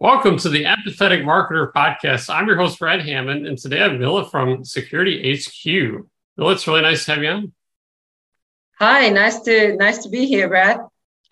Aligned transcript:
Welcome 0.00 0.36
to 0.38 0.48
the 0.48 0.62
Empathetic 0.62 1.24
Marketer 1.24 1.72
Podcast. 1.72 2.32
I'm 2.32 2.46
your 2.46 2.56
host, 2.56 2.78
Brad 2.78 3.02
Hammond, 3.02 3.48
and 3.48 3.58
today 3.58 3.80
I 3.80 3.88
have 3.88 3.98
Mila 3.98 4.30
from 4.30 4.64
Security 4.64 5.34
HQ. 5.34 6.06
Mila, 6.36 6.52
it's 6.52 6.68
really 6.68 6.82
nice 6.82 7.04
to 7.04 7.14
have 7.14 7.22
you 7.24 7.28
on. 7.28 7.52
Hi, 8.78 9.08
nice 9.08 9.40
to 9.40 9.74
nice 9.74 10.04
to 10.04 10.08
be 10.08 10.26
here, 10.26 10.48
Brad. 10.48 10.78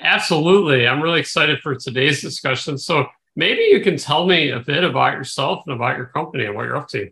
Absolutely. 0.01 0.89
I'm 0.89 1.01
really 1.01 1.21
excited 1.21 1.61
for 1.61 1.77
today's 1.77 2.21
discussion. 2.21 2.77
So 2.77 3.07
maybe 3.37 3.63
you 3.63 3.83
can 3.83 3.97
tell 3.97 4.27
me 4.27 4.51
a 4.51 4.59
bit 4.59 4.83
about 4.83 5.13
yourself 5.13 5.63
and 5.69 5.77
about 5.77 5.97
your 5.97 6.07
company 6.07 6.47
and 6.47 6.57
what 6.57 6.65
you're 6.65 6.77
up 6.77 6.89
to. 6.89 7.09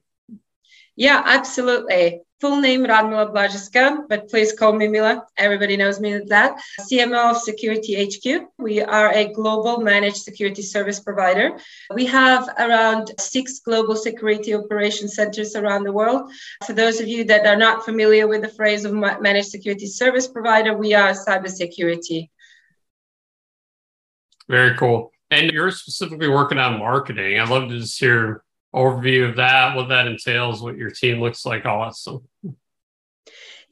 Yeah, 0.97 1.23
absolutely. 1.25 2.23
Full 2.45 2.61
name 2.61 2.85
Radmila 2.85 3.33
Blazheska, 3.33 4.07
but 4.07 4.29
please 4.29 4.53
call 4.53 4.75
me 4.75 4.87
Mila. 4.87 5.25
Everybody 5.39 5.79
knows 5.79 5.99
me 5.99 6.13
as 6.13 6.25
that. 6.27 6.61
CMO 6.79 7.31
of 7.31 7.39
Security 7.39 7.95
HQ. 8.05 8.49
We 8.59 8.83
are 8.83 9.11
a 9.15 9.33
global 9.33 9.81
managed 9.81 10.19
security 10.19 10.61
service 10.61 11.01
provider. 11.01 11.59
We 11.95 12.05
have 12.05 12.47
around 12.59 13.13
six 13.19 13.61
global 13.61 13.97
security 13.97 14.55
operation 14.55 15.09
centers 15.09 15.57
around 15.57 15.85
the 15.85 15.93
world. 15.93 16.31
For 16.67 16.75
those 16.75 17.01
of 17.01 17.09
you 17.09 17.25
that 17.25 17.47
are 17.47 17.57
not 17.57 17.87
familiar 17.87 18.29
with 18.29 18.43
the 18.43 18.49
phrase 18.49 18.85
of 18.85 18.93
managed 18.93 19.49
security 19.49 19.87
service 19.87 20.29
provider, 20.29 20.77
we 20.77 20.93
are 20.93 21.13
cybersecurity. 21.13 22.29
Very 24.51 24.77
cool. 24.77 25.13
And 25.31 25.51
you're 25.51 25.71
specifically 25.71 26.29
working 26.29 26.59
on 26.59 26.79
marketing. 26.79 27.41
I'd 27.41 27.49
love 27.49 27.71
to 27.71 27.79
just 27.79 27.99
hear 27.99 28.44
overview 28.75 29.29
of 29.29 29.37
that, 29.37 29.77
what 29.77 29.89
that 29.89 30.07
entails, 30.07 30.63
what 30.63 30.77
your 30.77 30.91
team 30.91 31.21
looks 31.21 31.47
like, 31.47 31.65
all 31.65 31.85
that 31.85 31.95
stuff. 31.95 32.23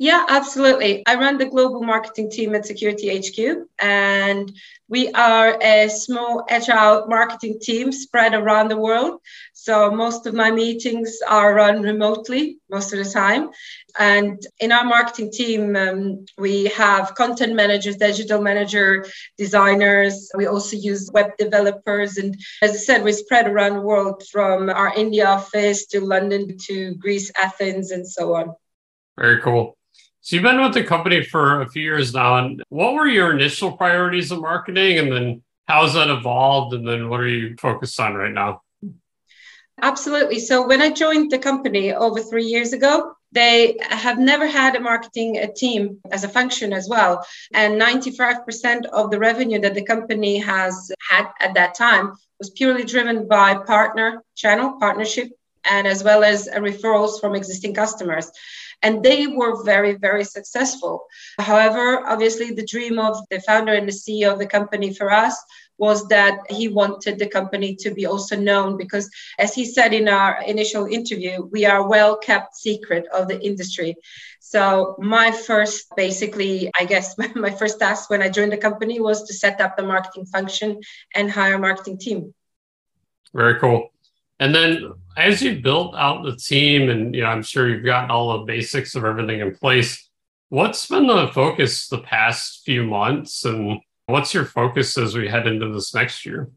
Yeah, 0.02 0.26
absolutely. 0.28 1.04
I 1.06 1.14
run 1.14 1.38
the 1.38 1.44
global 1.44 1.80
marketing 1.80 2.28
team 2.28 2.56
at 2.56 2.66
Security 2.66 3.06
HQ, 3.20 3.68
and 3.78 4.52
we 4.88 5.12
are 5.12 5.56
a 5.62 5.88
small, 5.88 6.44
agile 6.48 7.06
marketing 7.06 7.60
team 7.60 7.92
spread 7.92 8.34
around 8.34 8.66
the 8.66 8.76
world. 8.76 9.20
So 9.52 9.92
most 9.92 10.26
of 10.26 10.34
my 10.34 10.50
meetings 10.50 11.20
are 11.28 11.54
run 11.54 11.82
remotely 11.82 12.58
most 12.68 12.92
of 12.92 12.98
the 12.98 13.08
time. 13.08 13.50
And 13.96 14.44
in 14.58 14.72
our 14.72 14.82
marketing 14.84 15.30
team, 15.30 15.76
um, 15.76 16.26
we 16.36 16.64
have 16.76 17.14
content 17.14 17.54
managers, 17.54 17.96
digital 17.96 18.42
manager, 18.42 19.06
designers. 19.38 20.32
We 20.36 20.46
also 20.46 20.74
use 20.74 21.12
web 21.14 21.36
developers. 21.38 22.16
And 22.16 22.36
as 22.60 22.72
I 22.72 22.78
said, 22.78 23.04
we 23.04 23.12
spread 23.12 23.46
around 23.46 23.74
the 23.74 23.82
world 23.82 24.24
from 24.32 24.68
our 24.68 24.92
India 24.96 25.28
office 25.28 25.86
to 25.92 26.00
London 26.00 26.58
to 26.66 26.96
Greece, 26.96 27.30
Athens, 27.40 27.92
and 27.92 28.04
so 28.04 28.34
on. 28.34 28.56
Very 29.16 29.40
cool. 29.40 29.76
So 30.24 30.36
you've 30.36 30.44
been 30.44 30.62
with 30.62 30.74
the 30.74 30.84
company 30.84 31.24
for 31.24 31.62
a 31.62 31.68
few 31.68 31.82
years 31.82 32.14
now. 32.14 32.38
And 32.38 32.62
what 32.68 32.94
were 32.94 33.08
your 33.08 33.32
initial 33.32 33.72
priorities 33.72 34.30
of 34.30 34.40
marketing? 34.40 35.00
And 35.00 35.10
then 35.10 35.42
how's 35.66 35.94
that 35.94 36.10
evolved? 36.10 36.74
And 36.74 36.86
then 36.86 37.08
what 37.08 37.18
are 37.18 37.28
you 37.28 37.56
focused 37.58 37.98
on 37.98 38.14
right 38.14 38.32
now? 38.32 38.62
Absolutely. 39.80 40.38
So 40.38 40.64
when 40.64 40.80
I 40.80 40.90
joined 40.90 41.32
the 41.32 41.40
company 41.40 41.92
over 41.92 42.20
three 42.20 42.44
years 42.44 42.72
ago, 42.72 43.16
they 43.32 43.78
have 43.90 44.20
never 44.20 44.46
had 44.46 44.76
a 44.76 44.80
marketing 44.80 45.44
team 45.56 45.98
as 46.12 46.22
a 46.22 46.28
function 46.28 46.72
as 46.72 46.88
well. 46.88 47.26
And 47.52 47.80
95% 47.80 48.84
of 48.92 49.10
the 49.10 49.18
revenue 49.18 49.60
that 49.60 49.74
the 49.74 49.84
company 49.84 50.38
has 50.38 50.92
had 51.10 51.26
at 51.40 51.54
that 51.54 51.74
time 51.74 52.12
was 52.38 52.50
purely 52.50 52.84
driven 52.84 53.26
by 53.26 53.56
partner 53.56 54.22
channel, 54.36 54.76
partnership, 54.78 55.30
and 55.64 55.88
as 55.88 56.04
well 56.04 56.22
as 56.22 56.48
referrals 56.48 57.20
from 57.20 57.34
existing 57.34 57.74
customers 57.74 58.30
and 58.82 59.02
they 59.02 59.26
were 59.26 59.62
very 59.64 59.94
very 59.94 60.24
successful. 60.24 61.06
However 61.38 62.06
obviously 62.06 62.52
the 62.52 62.66
dream 62.66 62.98
of 62.98 63.16
the 63.30 63.40
founder 63.40 63.72
and 63.72 63.88
the 63.88 63.92
ceo 63.92 64.32
of 64.32 64.38
the 64.38 64.46
company 64.46 64.92
for 64.94 65.10
us 65.10 65.36
was 65.78 66.06
that 66.08 66.38
he 66.48 66.68
wanted 66.68 67.18
the 67.18 67.26
company 67.26 67.74
to 67.74 67.90
be 67.90 68.06
also 68.06 68.36
known 68.36 68.76
because 68.76 69.10
as 69.38 69.54
he 69.54 69.64
said 69.64 69.92
in 69.92 70.08
our 70.08 70.42
initial 70.46 70.86
interview 70.86 71.42
we 71.50 71.64
are 71.66 71.88
well 71.88 72.16
kept 72.16 72.56
secret 72.56 73.04
of 73.12 73.28
the 73.28 73.40
industry. 73.40 73.94
So 74.40 74.96
my 74.98 75.30
first 75.32 75.86
basically 75.96 76.70
i 76.78 76.84
guess 76.84 77.16
my 77.34 77.50
first 77.50 77.78
task 77.78 78.10
when 78.10 78.22
i 78.22 78.28
joined 78.28 78.52
the 78.52 78.66
company 78.68 79.00
was 79.00 79.22
to 79.24 79.34
set 79.34 79.60
up 79.60 79.76
the 79.76 79.82
marketing 79.82 80.26
function 80.26 80.80
and 81.14 81.30
hire 81.30 81.54
a 81.54 81.58
marketing 81.58 81.98
team. 81.98 82.34
Very 83.34 83.58
cool 83.58 83.91
and 84.42 84.52
then 84.52 84.92
as 85.16 85.40
you 85.40 85.60
built 85.60 85.94
out 85.94 86.24
the 86.24 86.34
team, 86.34 86.90
and 86.90 87.14
you 87.14 87.20
know, 87.20 87.28
I'm 87.28 87.44
sure 87.44 87.68
you've 87.68 87.84
gotten 87.84 88.10
all 88.10 88.36
the 88.38 88.44
basics 88.44 88.96
of 88.96 89.04
everything 89.04 89.38
in 89.38 89.54
place. 89.54 90.10
What's 90.48 90.84
been 90.86 91.06
the 91.06 91.28
focus 91.32 91.86
the 91.86 91.98
past 91.98 92.62
few 92.64 92.82
months, 92.82 93.44
and 93.44 93.78
what's 94.06 94.34
your 94.34 94.44
focus 94.44 94.98
as 94.98 95.14
we 95.14 95.28
head 95.28 95.46
into 95.46 95.72
this 95.72 95.94
next 95.94 96.26
year? 96.26 96.50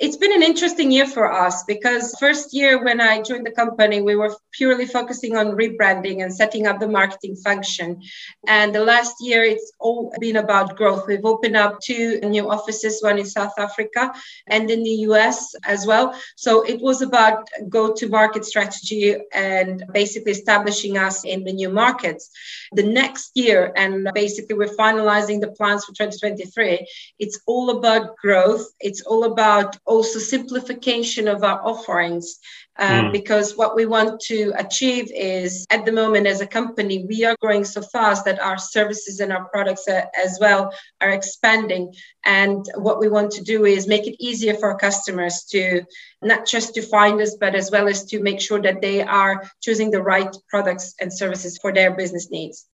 It's 0.00 0.16
been 0.16 0.32
an 0.32 0.42
interesting 0.42 0.90
year 0.90 1.06
for 1.06 1.30
us 1.32 1.64
because 1.64 2.14
first 2.18 2.54
year 2.54 2.82
when 2.84 3.00
I 3.00 3.22
joined 3.22 3.46
the 3.46 3.50
company, 3.50 4.00
we 4.00 4.16
were 4.16 4.34
purely 4.52 4.86
focusing 4.86 5.36
on 5.36 5.52
rebranding 5.52 6.22
and 6.22 6.34
setting 6.34 6.66
up 6.66 6.80
the 6.80 6.88
marketing 6.88 7.36
function. 7.36 8.00
And 8.46 8.74
the 8.74 8.84
last 8.84 9.16
year, 9.20 9.44
it's 9.44 9.72
all 9.78 10.12
been 10.20 10.36
about 10.36 10.76
growth. 10.76 11.06
We've 11.06 11.24
opened 11.24 11.56
up 11.56 11.80
two 11.80 12.20
new 12.20 12.50
offices, 12.50 13.02
one 13.02 13.18
in 13.18 13.26
South 13.26 13.52
Africa 13.58 14.12
and 14.46 14.70
in 14.70 14.82
the 14.82 14.96
US 15.08 15.54
as 15.64 15.86
well. 15.86 16.18
So 16.36 16.62
it 16.62 16.80
was 16.80 17.02
about 17.02 17.48
go 17.68 17.92
to 17.94 18.08
market 18.08 18.44
strategy 18.44 19.16
and 19.32 19.84
basically 19.92 20.32
establishing 20.32 20.98
us 20.98 21.24
in 21.24 21.44
the 21.44 21.52
new 21.52 21.70
markets. 21.70 22.30
The 22.72 22.82
next 22.82 23.32
year, 23.34 23.72
and 23.76 24.08
basically 24.14 24.56
we're 24.56 24.76
finalizing 24.76 25.40
the 25.40 25.52
plans 25.52 25.84
for 25.84 25.92
2023, 25.92 26.86
it's 27.18 27.40
all 27.46 27.78
about 27.78 28.16
growth. 28.16 28.66
It's 28.80 29.02
all 29.02 29.24
about 29.24 29.76
also 29.84 30.18
simplification 30.18 31.28
of 31.28 31.42
our 31.42 31.60
offerings 31.66 32.38
uh, 32.78 33.02
mm. 33.02 33.12
because 33.12 33.56
what 33.56 33.76
we 33.76 33.84
want 33.84 34.18
to 34.20 34.52
achieve 34.56 35.10
is 35.14 35.66
at 35.70 35.84
the 35.84 35.92
moment 35.92 36.26
as 36.26 36.40
a 36.40 36.46
company 36.46 37.04
we 37.06 37.24
are 37.24 37.36
growing 37.40 37.64
so 37.64 37.82
fast 37.82 38.24
that 38.24 38.40
our 38.40 38.56
services 38.56 39.20
and 39.20 39.32
our 39.32 39.44
products 39.46 39.86
are, 39.88 40.06
as 40.18 40.38
well 40.40 40.72
are 41.00 41.10
expanding. 41.10 41.92
And 42.24 42.64
what 42.76 42.98
we 42.98 43.08
want 43.08 43.30
to 43.32 43.42
do 43.42 43.66
is 43.66 43.86
make 43.86 44.06
it 44.06 44.16
easier 44.22 44.54
for 44.54 44.70
our 44.70 44.78
customers 44.78 45.44
to 45.50 45.82
not 46.22 46.46
just 46.46 46.74
to 46.74 46.82
find 46.82 47.20
us 47.20 47.36
but 47.38 47.54
as 47.54 47.70
well 47.70 47.88
as 47.88 48.04
to 48.06 48.22
make 48.22 48.40
sure 48.40 48.62
that 48.62 48.80
they 48.80 49.02
are 49.02 49.44
choosing 49.60 49.90
the 49.90 50.02
right 50.02 50.34
products 50.48 50.94
and 51.00 51.12
services 51.12 51.58
for 51.58 51.72
their 51.72 51.90
business 51.90 52.30
needs. 52.30 52.66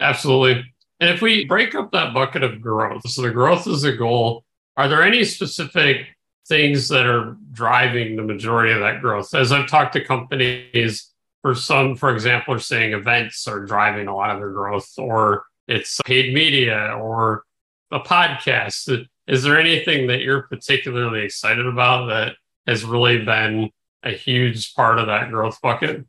Absolutely. 0.00 0.64
And 1.00 1.10
if 1.10 1.20
we 1.20 1.44
break 1.44 1.74
up 1.74 1.90
that 1.92 2.14
bucket 2.14 2.42
of 2.42 2.62
growth 2.62 3.06
so 3.08 3.22
the 3.22 3.30
growth 3.30 3.66
is 3.66 3.84
a 3.84 3.92
goal 3.92 4.44
are 4.76 4.88
there 4.88 5.02
any 5.02 5.24
specific 5.24 6.06
things 6.48 6.88
that 6.88 7.06
are 7.06 7.36
driving 7.52 8.16
the 8.16 8.22
majority 8.22 8.72
of 8.72 8.80
that 8.80 9.00
growth. 9.00 9.34
As 9.34 9.52
I've 9.52 9.68
talked 9.68 9.92
to 9.94 10.04
companies, 10.04 11.10
for 11.42 11.54
some, 11.54 11.96
for 11.96 12.12
example, 12.12 12.54
are 12.54 12.58
saying 12.58 12.92
events 12.92 13.46
are 13.48 13.64
driving 13.64 14.08
a 14.08 14.14
lot 14.14 14.30
of 14.30 14.38
their 14.38 14.50
growth, 14.50 14.90
or 14.98 15.44
it's 15.68 16.00
paid 16.04 16.34
media, 16.34 16.96
or 17.00 17.44
a 17.90 18.00
podcast. 18.00 19.06
Is 19.26 19.42
there 19.42 19.58
anything 19.58 20.06
that 20.08 20.20
you're 20.22 20.42
particularly 20.42 21.24
excited 21.24 21.66
about 21.66 22.06
that 22.06 22.36
has 22.66 22.84
really 22.84 23.24
been 23.24 23.70
a 24.02 24.10
huge 24.10 24.74
part 24.74 24.98
of 24.98 25.06
that 25.06 25.30
growth 25.30 25.60
bucket? 25.62 26.04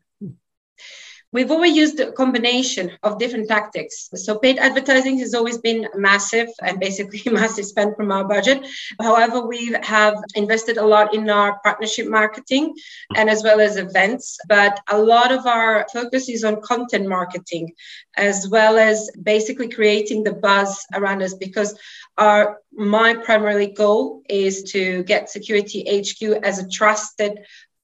We've 1.33 1.49
always 1.49 1.75
used 1.75 1.99
a 1.99 2.11
combination 2.11 2.91
of 3.01 3.17
different 3.17 3.47
tactics. 3.49 4.09
So 4.15 4.37
paid 4.37 4.59
advertising 4.59 5.17
has 5.17 5.33
always 5.33 5.57
been 5.57 5.87
massive 5.95 6.47
and 6.61 6.79
basically 6.79 7.23
massive 7.31 7.65
spend 7.65 7.95
from 7.95 8.11
our 8.11 8.23
budget. 8.23 8.65
However, 9.01 9.41
we 9.41 9.75
have 9.81 10.15
invested 10.35 10.77
a 10.77 10.85
lot 10.85 11.15
in 11.15 11.27
our 11.31 11.59
partnership 11.63 12.07
marketing 12.07 12.75
and 13.15 13.31
as 13.31 13.41
well 13.43 13.59
as 13.59 13.77
events. 13.77 14.37
But 14.47 14.79
a 14.89 14.97
lot 14.97 15.31
of 15.31 15.47
our 15.47 15.87
focus 15.91 16.29
is 16.29 16.43
on 16.43 16.61
content 16.61 17.07
marketing 17.07 17.73
as 18.15 18.47
well 18.47 18.77
as 18.77 19.09
basically 19.23 19.69
creating 19.69 20.23
the 20.23 20.33
buzz 20.33 20.85
around 20.93 21.23
us 21.23 21.33
because 21.33 21.75
our 22.17 22.59
my 22.71 23.15
primary 23.15 23.67
goal 23.67 24.21
is 24.29 24.63
to 24.63 25.03
get 25.03 25.29
security 25.29 25.83
hq 25.83 26.39
as 26.43 26.59
a 26.59 26.69
trusted 26.69 27.39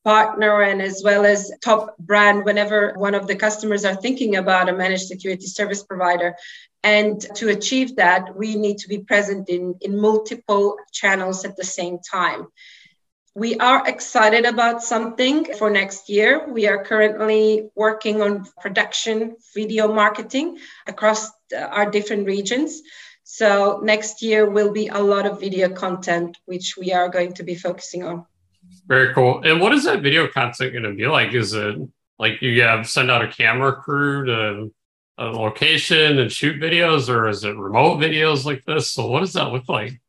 partner 0.10 0.64
and 0.64 0.82
as 0.82 1.04
well 1.06 1.24
as 1.24 1.52
top 1.64 1.96
brand 2.00 2.44
whenever 2.44 2.94
one 2.96 3.14
of 3.14 3.28
the 3.28 3.36
customers 3.36 3.86
are 3.86 3.96
thinking 3.96 4.38
about 4.38 4.68
a 4.68 4.74
managed 4.84 5.06
security 5.06 5.46
service 5.46 5.84
provider. 5.84 6.36
And 6.82 7.22
to 7.36 7.50
achieve 7.50 7.98
that, 7.98 8.36
we 8.36 8.56
need 8.56 8.80
to 8.80 8.88
be 8.90 9.00
present 9.12 9.50
in, 9.50 9.76
in 9.82 10.02
multiple 10.10 10.78
channels 10.92 11.46
at 11.46 11.56
the 11.58 11.64
same 11.64 12.00
time. 12.00 12.48
We 13.36 13.52
are 13.60 13.88
excited 13.88 14.46
about 14.46 14.82
something 14.82 15.46
for 15.60 15.70
next 15.70 16.10
year. 16.10 16.52
We 16.52 16.68
are 16.68 16.84
currently 16.84 17.70
working 17.76 18.24
on 18.24 18.48
production 18.64 19.36
video 19.54 19.94
marketing 19.94 20.58
across 20.88 21.30
uh, 21.56 21.60
our 21.76 21.88
different 21.92 22.26
regions. 22.26 22.82
So 23.26 23.80
next 23.84 24.24
year 24.24 24.50
will 24.50 24.72
be 24.72 24.88
a 24.88 25.04
lot 25.14 25.28
of 25.28 25.40
video 25.40 25.70
content, 25.70 26.36
which 26.46 26.78
we 26.82 26.94
are 26.94 27.10
going 27.10 27.34
to 27.34 27.44
be 27.44 27.54
focusing 27.54 28.04
on. 28.04 28.26
Very 28.90 29.14
cool. 29.14 29.42
And 29.44 29.62
what 29.62 29.72
is 29.72 29.86
that 29.86 30.02
video 30.02 30.28
content 30.28 30.74
going 30.74 30.84
to 30.84 30.94
be 30.94 31.06
like? 31.06 31.34
Is 31.34 31.54
it 31.54 31.78
like 32.18 32.42
you 32.42 32.62
have 32.64 32.90
send 32.90 33.12
out 33.12 33.24
a 33.24 33.28
camera 33.28 33.76
crew 33.76 34.26
to 34.26 34.74
a 35.20 35.26
location 35.26 36.18
and 36.18 36.32
shoot 36.32 36.60
videos, 36.60 37.08
or 37.08 37.28
is 37.28 37.44
it 37.44 37.56
remote 37.56 38.00
videos 38.00 38.46
like 38.46 38.66
this? 38.66 38.90
So 38.90 39.06
what 39.06 39.20
does 39.20 39.34
that 39.34 39.52
look 39.52 39.70
like? 39.70 40.02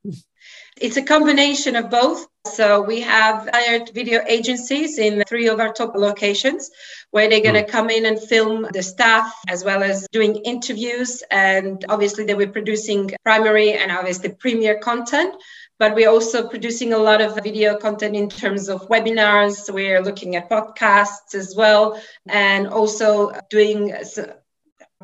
It's 0.80 0.96
a 0.96 1.02
combination 1.02 1.76
of 1.76 1.90
both. 1.90 2.26
So 2.46 2.80
we 2.80 3.02
have 3.02 3.50
hired 3.52 3.90
video 3.90 4.22
agencies 4.26 4.98
in 4.98 5.22
three 5.28 5.46
of 5.48 5.60
our 5.60 5.74
top 5.74 5.94
locations 5.94 6.70
where 7.10 7.28
they're 7.28 7.42
going 7.42 7.54
to 7.54 7.64
hmm. 7.64 7.70
come 7.70 7.90
in 7.90 8.06
and 8.06 8.18
film 8.18 8.66
the 8.72 8.82
staff 8.82 9.30
as 9.46 9.62
well 9.62 9.82
as 9.82 10.08
doing 10.10 10.36
interviews. 10.36 11.22
And 11.30 11.84
obviously, 11.90 12.24
they 12.24 12.32
were 12.34 12.46
producing 12.46 13.10
primary 13.24 13.74
and 13.74 13.92
obviously 13.92 14.30
premier 14.30 14.78
content. 14.78 15.34
But 15.78 15.94
we're 15.94 16.08
also 16.08 16.48
producing 16.48 16.94
a 16.94 16.98
lot 16.98 17.20
of 17.20 17.42
video 17.42 17.76
content 17.76 18.16
in 18.16 18.30
terms 18.30 18.70
of 18.70 18.88
webinars. 18.88 19.72
We're 19.72 20.02
looking 20.02 20.36
at 20.36 20.48
podcasts 20.48 21.34
as 21.34 21.54
well, 21.56 22.00
and 22.26 22.68
also 22.68 23.32
doing 23.50 23.94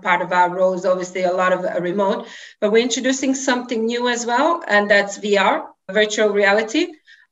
part 0.03 0.23
of 0.23 0.33
our 0.33 0.55
role 0.55 0.75
is 0.75 0.85
obviously 0.85 1.23
a 1.23 1.33
lot 1.33 1.53
of 1.53 1.65
uh, 1.65 1.81
remote, 1.81 2.29
but 2.61 2.71
we're 2.71 2.83
introducing 2.83 3.35
something 3.35 3.87
new 3.87 4.09
as 4.09 4.27
well, 4.27 4.63
and 4.69 4.91
that's 4.91 5.19
VR, 5.19 5.67
virtual 5.91 6.31
reality. 6.31 6.89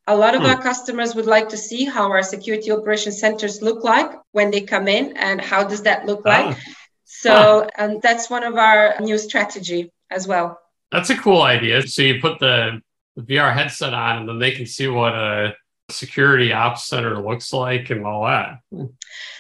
A 0.07 0.17
lot 0.17 0.35
of 0.35 0.43
hmm. 0.43 0.49
our 0.49 0.63
customers 0.63 1.15
would 1.15 1.27
like 1.27 1.49
to 1.51 1.57
see 1.57 1.85
how 1.85 2.11
our 2.11 2.23
security 2.23 2.71
operation 2.71 3.13
centers 3.13 3.63
look 3.63 3.85
like 3.85 4.11
when 4.33 4.51
they 4.51 4.61
come 4.63 4.89
in 4.89 5.17
and 5.17 5.41
how 5.41 5.65
does 5.65 5.83
that 5.83 6.07
look 6.07 6.23
ah. 6.27 6.29
like. 6.29 6.57
Oh. 6.57 6.61
So, 7.05 7.69
and 7.77 8.03
that's 8.03 8.29
one 8.29 8.45
of 8.45 8.57
our 8.57 8.97
new 9.01 9.19
strategy 9.19 9.91
as 10.11 10.27
well. 10.27 10.59
That's 10.91 11.11
a 11.11 11.17
cool 11.17 11.43
idea. 11.43 11.87
So 11.87 12.03
you 12.03 12.21
put 12.21 12.39
the, 12.39 12.83
the 13.17 13.23
VR 13.23 13.55
headset 13.55 13.95
on 13.95 14.19
and 14.19 14.29
then 14.29 14.39
they 14.39 14.53
can 14.53 14.67
see 14.67 14.89
what 14.89 15.15
a 15.15 15.55
security 15.91 16.53
ops 16.53 16.89
center 16.89 17.21
looks 17.21 17.53
like 17.53 17.91
and 17.91 18.07
all 18.07 18.25
that. 18.25 18.61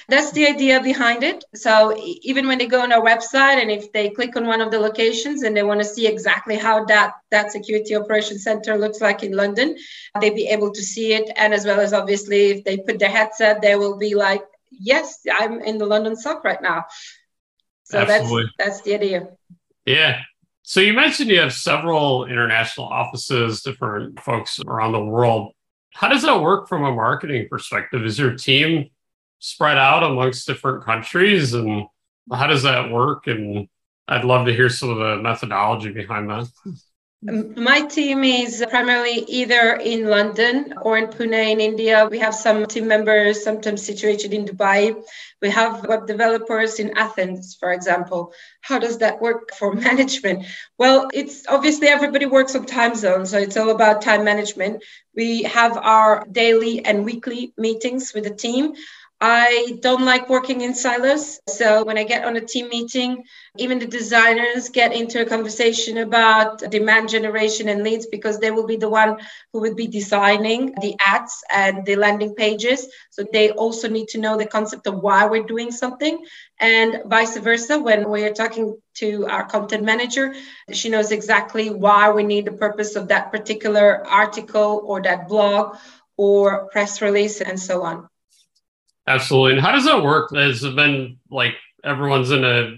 That's 0.08 0.32
the 0.32 0.46
idea 0.46 0.82
behind 0.82 1.22
it. 1.22 1.42
So 1.54 1.96
even 2.22 2.46
when 2.46 2.58
they 2.58 2.66
go 2.66 2.82
on 2.82 2.92
our 2.92 3.00
website 3.00 3.60
and 3.62 3.70
if 3.70 3.90
they 3.92 4.10
click 4.10 4.36
on 4.36 4.46
one 4.46 4.60
of 4.60 4.70
the 4.70 4.78
locations 4.78 5.42
and 5.42 5.56
they 5.56 5.62
want 5.62 5.80
to 5.80 5.86
see 5.86 6.06
exactly 6.06 6.56
how 6.56 6.84
that 6.84 7.14
that 7.30 7.50
security 7.50 7.96
operation 7.96 8.38
center 8.38 8.76
looks 8.76 9.00
like 9.00 9.22
in 9.22 9.32
London, 9.32 9.76
they'll 10.20 10.34
be 10.34 10.48
able 10.48 10.70
to 10.72 10.82
see 10.82 11.14
it. 11.14 11.30
And 11.36 11.54
as 11.54 11.64
well 11.64 11.80
as 11.80 11.94
obviously 11.94 12.50
if 12.50 12.64
they 12.64 12.76
put 12.76 12.98
their 12.98 13.08
headset, 13.08 13.62
they 13.62 13.76
will 13.76 13.96
be 13.96 14.14
like, 14.14 14.42
yes, 14.70 15.20
I'm 15.32 15.60
in 15.60 15.78
the 15.78 15.86
London 15.86 16.16
SOC 16.16 16.44
right 16.44 16.60
now. 16.60 16.84
So 17.84 17.98
Absolutely. 17.98 18.50
that's 18.58 18.76
that's 18.76 18.82
the 18.82 18.94
idea. 18.94 19.28
Yeah. 19.86 20.20
So 20.62 20.80
you 20.80 20.94
mentioned 20.94 21.30
you 21.30 21.40
have 21.40 21.52
several 21.52 22.26
international 22.26 22.86
offices, 22.86 23.62
different 23.62 24.20
folks 24.20 24.60
around 24.66 24.92
the 24.92 25.04
world. 25.04 25.52
How 25.94 26.08
does 26.08 26.22
that 26.22 26.40
work 26.40 26.68
from 26.68 26.84
a 26.84 26.92
marketing 26.92 27.46
perspective? 27.48 28.04
Is 28.04 28.18
your 28.18 28.34
team 28.34 28.90
spread 29.38 29.78
out 29.78 30.02
amongst 30.02 30.46
different 30.46 30.84
countries, 30.84 31.54
and 31.54 31.86
how 32.32 32.46
does 32.48 32.64
that 32.64 32.90
work? 32.90 33.26
And 33.28 33.68
I'd 34.08 34.24
love 34.24 34.46
to 34.46 34.52
hear 34.52 34.68
some 34.68 34.90
of 34.90 34.98
the 34.98 35.22
methodology 35.22 35.92
behind 35.92 36.28
that. 36.30 36.48
My 37.26 37.80
team 37.80 38.22
is 38.22 38.62
primarily 38.68 39.24
either 39.28 39.76
in 39.76 40.10
London 40.10 40.74
or 40.82 40.98
in 40.98 41.06
Pune 41.06 41.52
in 41.52 41.58
India. 41.58 42.06
We 42.10 42.18
have 42.18 42.34
some 42.34 42.66
team 42.66 42.86
members 42.86 43.42
sometimes 43.42 43.82
situated 43.82 44.34
in 44.34 44.44
Dubai. 44.44 45.02
We 45.40 45.48
have 45.48 45.86
web 45.86 46.06
developers 46.06 46.78
in 46.80 46.98
Athens, 46.98 47.56
for 47.58 47.72
example. 47.72 48.34
How 48.60 48.78
does 48.78 48.98
that 48.98 49.22
work 49.22 49.54
for 49.54 49.72
management? 49.88 50.44
Well, 50.76 51.08
it's 51.14 51.46
obviously 51.48 51.88
everybody 51.88 52.26
works 52.26 52.54
on 52.54 52.66
time 52.66 52.94
zones, 52.94 53.30
so 53.30 53.38
it's 53.38 53.56
all 53.56 53.70
about 53.70 54.02
time 54.02 54.24
management. 54.24 54.84
We 55.16 55.44
have 55.44 55.78
our 55.78 56.26
daily 56.30 56.84
and 56.84 57.06
weekly 57.06 57.54
meetings 57.56 58.12
with 58.12 58.24
the 58.24 58.34
team. 58.34 58.74
I 59.26 59.78
don't 59.80 60.04
like 60.04 60.28
working 60.28 60.60
in 60.60 60.74
silos. 60.74 61.40
So 61.48 61.82
when 61.82 61.96
I 61.96 62.04
get 62.04 62.26
on 62.26 62.36
a 62.36 62.42
team 62.42 62.68
meeting, 62.68 63.24
even 63.56 63.78
the 63.78 63.86
designers 63.86 64.68
get 64.68 64.92
into 64.92 65.22
a 65.22 65.24
conversation 65.24 65.96
about 65.96 66.58
demand 66.70 67.08
generation 67.08 67.70
and 67.70 67.82
leads 67.82 68.04
because 68.04 68.38
they 68.38 68.50
will 68.50 68.66
be 68.66 68.76
the 68.76 68.90
one 68.90 69.16
who 69.50 69.60
would 69.62 69.76
be 69.76 69.86
designing 69.86 70.74
the 70.78 70.94
ads 71.00 71.42
and 71.50 71.86
the 71.86 71.96
landing 71.96 72.34
pages. 72.34 72.86
So 73.12 73.24
they 73.32 73.50
also 73.50 73.88
need 73.88 74.08
to 74.08 74.18
know 74.18 74.36
the 74.36 74.44
concept 74.44 74.86
of 74.86 74.98
why 74.98 75.24
we're 75.24 75.44
doing 75.44 75.70
something 75.72 76.22
and 76.60 77.00
vice 77.06 77.38
versa. 77.38 77.78
When 77.78 78.10
we're 78.10 78.34
talking 78.34 78.76
to 78.96 79.26
our 79.26 79.46
content 79.46 79.84
manager, 79.84 80.34
she 80.70 80.90
knows 80.90 81.12
exactly 81.12 81.70
why 81.70 82.10
we 82.10 82.24
need 82.24 82.44
the 82.44 82.52
purpose 82.52 82.94
of 82.94 83.08
that 83.08 83.32
particular 83.32 84.06
article 84.06 84.82
or 84.84 85.00
that 85.00 85.28
blog 85.28 85.78
or 86.18 86.68
press 86.72 87.00
release 87.00 87.40
and 87.40 87.58
so 87.58 87.84
on. 87.84 88.06
Absolutely. 89.06 89.52
And 89.52 89.60
how 89.60 89.72
does 89.72 89.84
that 89.84 90.02
work? 90.02 90.34
Has 90.34 90.64
it 90.64 90.74
been 90.74 91.18
like 91.30 91.54
everyone's 91.82 92.30
in 92.30 92.44
a 92.44 92.76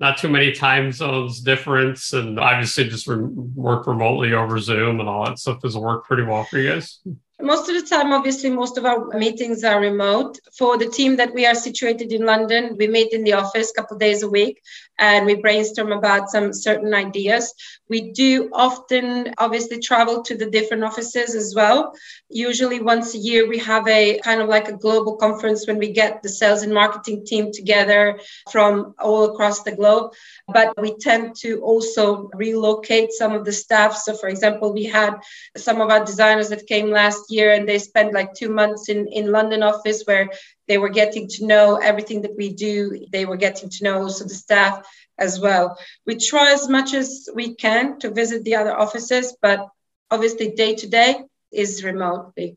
not 0.00 0.16
too 0.16 0.28
many 0.28 0.50
time 0.50 0.90
zones 0.90 1.40
difference 1.42 2.14
and 2.14 2.40
obviously 2.40 2.88
just 2.88 3.06
re- 3.06 3.18
work 3.18 3.86
remotely 3.86 4.32
over 4.32 4.58
Zoom 4.58 4.98
and 4.98 5.08
all 5.08 5.26
that 5.26 5.38
stuff. 5.38 5.60
Does 5.60 5.76
it 5.76 5.80
work 5.80 6.06
pretty 6.06 6.22
well 6.22 6.44
for 6.44 6.58
you 6.58 6.72
guys? 6.72 7.00
Most 7.42 7.68
of 7.68 7.74
the 7.74 7.88
time, 7.88 8.12
obviously, 8.12 8.50
most 8.50 8.76
of 8.76 8.84
our 8.84 9.08
meetings 9.08 9.64
are 9.64 9.80
remote. 9.80 10.38
For 10.56 10.76
the 10.76 10.88
team 10.88 11.16
that 11.16 11.32
we 11.32 11.46
are 11.46 11.54
situated 11.54 12.12
in 12.12 12.26
London, 12.26 12.76
we 12.78 12.86
meet 12.86 13.12
in 13.12 13.24
the 13.24 13.32
office 13.32 13.70
a 13.70 13.74
couple 13.74 13.96
days 13.96 14.22
a 14.22 14.28
week 14.28 14.60
and 14.98 15.24
we 15.24 15.34
brainstorm 15.34 15.92
about 15.92 16.28
some 16.28 16.52
certain 16.52 16.92
ideas. 16.92 17.54
We 17.88 18.12
do 18.12 18.50
often, 18.52 19.34
obviously, 19.38 19.80
travel 19.80 20.22
to 20.24 20.36
the 20.36 20.50
different 20.50 20.84
offices 20.84 21.34
as 21.34 21.54
well. 21.54 21.94
Usually, 22.28 22.80
once 22.80 23.14
a 23.14 23.18
year, 23.18 23.48
we 23.48 23.58
have 23.58 23.88
a 23.88 24.20
kind 24.20 24.42
of 24.42 24.48
like 24.48 24.68
a 24.68 24.76
global 24.76 25.16
conference 25.16 25.66
when 25.66 25.78
we 25.78 25.92
get 25.92 26.22
the 26.22 26.28
sales 26.28 26.62
and 26.62 26.74
marketing 26.74 27.24
team 27.24 27.50
together 27.52 28.20
from 28.50 28.94
all 29.00 29.32
across 29.32 29.62
the 29.62 29.74
globe. 29.74 30.12
But 30.46 30.74
we 30.80 30.96
tend 30.98 31.36
to 31.36 31.60
also 31.62 32.28
relocate 32.34 33.12
some 33.12 33.32
of 33.32 33.44
the 33.46 33.52
staff. 33.52 33.96
So, 33.96 34.14
for 34.14 34.28
example, 34.28 34.72
we 34.72 34.84
had 34.84 35.14
some 35.56 35.80
of 35.80 35.88
our 35.88 36.04
designers 36.04 36.50
that 36.50 36.66
came 36.66 36.90
last 36.90 37.29
and 37.30 37.68
they 37.68 37.78
spent 37.78 38.12
like 38.12 38.34
two 38.34 38.48
months 38.48 38.88
in, 38.88 39.06
in 39.08 39.32
London 39.32 39.62
office 39.62 40.02
where 40.04 40.30
they 40.68 40.78
were 40.78 40.88
getting 40.88 41.28
to 41.28 41.46
know 41.46 41.76
everything 41.76 42.22
that 42.22 42.36
we 42.36 42.52
do. 42.52 43.06
They 43.12 43.24
were 43.24 43.36
getting 43.36 43.68
to 43.70 43.84
know 43.84 44.02
also 44.02 44.24
the 44.24 44.34
staff 44.34 44.86
as 45.18 45.38
well. 45.38 45.78
We 46.06 46.16
try 46.16 46.52
as 46.52 46.68
much 46.68 46.94
as 46.94 47.28
we 47.34 47.54
can 47.54 47.98
to 48.00 48.10
visit 48.10 48.44
the 48.44 48.56
other 48.56 48.76
offices, 48.76 49.36
but 49.40 49.68
obviously 50.10 50.50
day 50.52 50.74
to 50.76 50.88
day 50.88 51.22
is 51.52 51.84
remotely. 51.84 52.56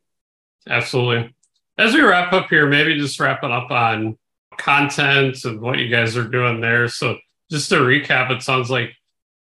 Absolutely. 0.67 1.33
As 1.77 1.93
we 1.93 2.01
wrap 2.01 2.33
up 2.33 2.49
here, 2.49 2.67
maybe 2.67 2.97
just 2.97 3.19
wrapping 3.19 3.51
up 3.51 3.71
on 3.71 4.17
content 4.57 5.43
and 5.45 5.59
what 5.59 5.79
you 5.79 5.89
guys 5.89 6.15
are 6.15 6.27
doing 6.27 6.61
there. 6.61 6.87
So 6.87 7.17
just 7.49 7.69
to 7.69 7.75
recap, 7.75 8.31
it 8.31 8.43
sounds 8.43 8.69
like 8.69 8.91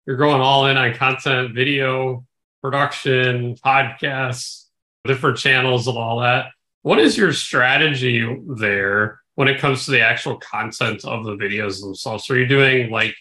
you're 0.06 0.18
going 0.18 0.42
all 0.42 0.68
in 0.68 0.78
on 0.78 0.94
content, 0.94 1.54
video, 1.54 2.26
production, 2.62 3.56
podcasts, 3.56 4.66
different 5.06 5.38
channels 5.38 5.88
and 5.88 5.98
all 5.98 6.20
that. 6.22 6.48
What 6.82 7.00
is 7.00 7.18
your 7.18 7.34
strategy 7.34 8.26
there 8.48 9.20
when 9.36 9.48
it 9.48 9.60
comes 9.60 9.86
to 9.86 9.92
the 9.92 10.02
actual 10.02 10.38
content 10.38 11.06
of 11.06 11.26
the 11.26 11.36
videos 11.36 11.82
themselves? 11.82 12.30
Are 12.30 12.38
you 12.38 12.46
doing 12.46 12.90
like 12.92 13.16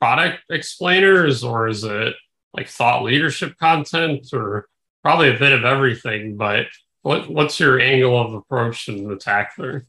product 0.00 0.40
explainers 0.50 1.44
or 1.44 1.68
is 1.68 1.84
it 1.84 2.14
like 2.54 2.68
thought 2.68 3.04
leadership 3.04 3.56
content 3.58 4.28
or 4.32 4.68
probably 5.02 5.34
a 5.34 5.38
bit 5.38 5.52
of 5.52 5.64
everything, 5.64 6.36
but 6.36 6.66
what, 7.02 7.30
what's 7.30 7.58
your 7.58 7.80
angle 7.80 8.20
of 8.20 8.34
approach 8.34 8.88
and 8.88 9.10
attack 9.10 9.52
there? 9.56 9.86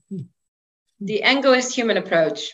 The 1.00 1.24
angle 1.24 1.54
is 1.54 1.74
human 1.74 1.98
approach. 1.98 2.52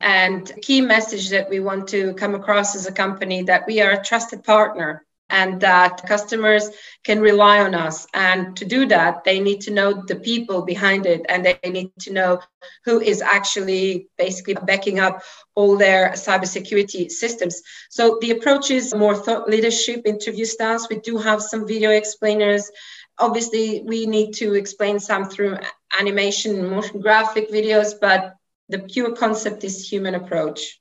And 0.00 0.50
key 0.60 0.80
message 0.80 1.30
that 1.30 1.48
we 1.48 1.60
want 1.60 1.88
to 1.88 2.14
come 2.14 2.34
across 2.34 2.74
as 2.74 2.86
a 2.86 2.92
company 2.92 3.44
that 3.44 3.66
we 3.66 3.80
are 3.80 3.92
a 3.92 4.04
trusted 4.04 4.42
partner 4.42 5.06
and 5.34 5.60
that 5.60 6.06
customers 6.06 6.70
can 7.02 7.20
rely 7.20 7.58
on 7.58 7.74
us. 7.74 8.06
And 8.14 8.56
to 8.56 8.64
do 8.64 8.86
that, 8.86 9.24
they 9.24 9.40
need 9.40 9.60
to 9.62 9.72
know 9.72 10.04
the 10.06 10.14
people 10.14 10.62
behind 10.62 11.06
it 11.06 11.26
and 11.28 11.44
they 11.44 11.58
need 11.68 11.90
to 12.06 12.12
know 12.12 12.40
who 12.84 13.00
is 13.00 13.20
actually 13.20 14.08
basically 14.16 14.54
backing 14.54 15.00
up 15.00 15.22
all 15.56 15.76
their 15.76 16.10
cybersecurity 16.10 17.10
systems. 17.10 17.62
So 17.90 18.18
the 18.20 18.30
approach 18.30 18.70
is 18.70 18.94
more 18.94 19.16
thought 19.16 19.48
leadership 19.48 20.02
interview 20.04 20.44
styles. 20.44 20.86
We 20.88 21.00
do 21.00 21.18
have 21.18 21.42
some 21.42 21.66
video 21.66 21.90
explainers. 21.90 22.70
Obviously, 23.18 23.82
we 23.84 24.06
need 24.06 24.34
to 24.34 24.54
explain 24.54 25.00
some 25.00 25.28
through 25.28 25.58
animation, 25.98 26.70
motion 26.70 27.00
graphic 27.00 27.50
videos, 27.50 27.94
but 28.00 28.36
the 28.68 28.78
pure 28.78 29.16
concept 29.16 29.64
is 29.64 29.88
human 29.90 30.14
approach. 30.14 30.80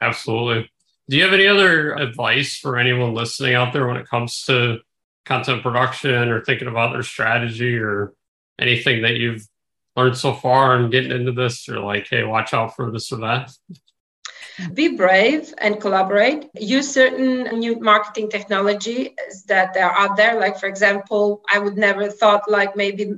Absolutely. 0.00 0.71
Do 1.08 1.16
you 1.16 1.24
have 1.24 1.32
any 1.32 1.46
other 1.46 1.94
advice 1.94 2.56
for 2.56 2.78
anyone 2.78 3.14
listening 3.14 3.54
out 3.54 3.72
there 3.72 3.86
when 3.86 3.96
it 3.96 4.08
comes 4.08 4.44
to 4.44 4.78
content 5.24 5.62
production 5.62 6.28
or 6.28 6.44
thinking 6.44 6.68
about 6.68 6.92
their 6.92 7.02
strategy 7.02 7.76
or 7.76 8.12
anything 8.58 9.02
that 9.02 9.16
you've 9.16 9.46
learned 9.96 10.16
so 10.16 10.32
far 10.32 10.76
and 10.76 10.92
getting 10.92 11.10
into 11.10 11.32
this? 11.32 11.68
Or 11.68 11.80
like, 11.80 12.06
hey, 12.08 12.24
watch 12.24 12.54
out 12.54 12.76
for 12.76 12.90
this 12.90 13.12
or 13.12 13.18
that? 13.18 13.50
Be 14.74 14.96
brave 14.96 15.52
and 15.58 15.80
collaborate. 15.80 16.48
Use 16.54 16.92
certain 16.92 17.44
new 17.58 17.80
marketing 17.80 18.30
technologies 18.30 19.10
that 19.46 19.76
are 19.76 19.96
out 19.96 20.16
there. 20.16 20.38
Like, 20.38 20.58
for 20.58 20.66
example, 20.66 21.42
I 21.52 21.58
would 21.58 21.76
never 21.76 22.08
thought 22.08 22.50
like 22.50 22.76
maybe 22.76 23.12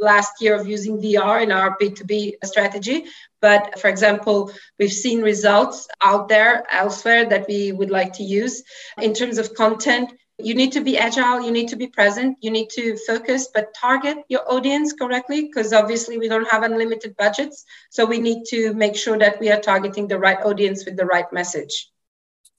last 0.00 0.40
year 0.40 0.54
of 0.54 0.66
using 0.66 1.00
VR 1.00 1.42
in 1.42 1.52
our 1.52 1.76
B2B 1.78 2.34
strategy. 2.44 3.04
But 3.40 3.78
for 3.78 3.88
example, 3.88 4.50
we've 4.78 4.92
seen 4.92 5.20
results 5.20 5.86
out 6.02 6.28
there 6.28 6.64
elsewhere 6.70 7.26
that 7.26 7.46
we 7.46 7.72
would 7.72 7.90
like 7.90 8.14
to 8.14 8.22
use. 8.22 8.62
In 9.00 9.12
terms 9.14 9.38
of 9.38 9.54
content, 9.54 10.12
You 10.38 10.54
need 10.54 10.72
to 10.72 10.80
be 10.80 10.98
agile, 10.98 11.42
you 11.42 11.52
need 11.52 11.68
to 11.68 11.76
be 11.76 11.86
present, 11.86 12.38
you 12.40 12.50
need 12.50 12.68
to 12.70 12.96
focus, 13.06 13.48
but 13.54 13.72
target 13.74 14.18
your 14.28 14.50
audience 14.52 14.92
correctly 14.92 15.42
because 15.42 15.72
obviously 15.72 16.18
we 16.18 16.28
don't 16.28 16.48
have 16.50 16.64
unlimited 16.64 17.16
budgets. 17.16 17.64
So 17.90 18.04
we 18.04 18.18
need 18.18 18.44
to 18.48 18.74
make 18.74 18.96
sure 18.96 19.16
that 19.18 19.38
we 19.38 19.50
are 19.50 19.60
targeting 19.60 20.08
the 20.08 20.18
right 20.18 20.38
audience 20.44 20.84
with 20.84 20.96
the 20.96 21.06
right 21.06 21.32
message. 21.32 21.88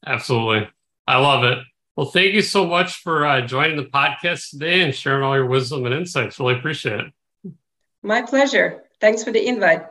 Absolutely. 0.05 0.69
I 1.05 1.17
love 1.17 1.43
it. 1.43 1.59
Well, 1.97 2.07
thank 2.07 2.33
you 2.33 2.41
so 2.41 2.65
much 2.65 2.95
for 2.97 3.25
uh, 3.25 3.41
joining 3.41 3.77
the 3.77 3.85
podcast 3.85 4.51
today 4.51 4.81
and 4.81 4.93
sharing 4.93 5.23
all 5.23 5.35
your 5.35 5.45
wisdom 5.45 5.85
and 5.85 5.95
insights. 5.95 6.39
Really 6.39 6.57
appreciate 6.57 6.99
it. 6.99 7.53
My 8.01 8.21
pleasure. 8.21 8.83
Thanks 9.01 9.23
for 9.23 9.31
the 9.31 9.45
invite. 9.45 9.85